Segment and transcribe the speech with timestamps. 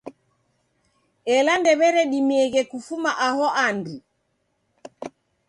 [1.35, 3.95] Ela ndew'eredimieghe kufuma aho andu.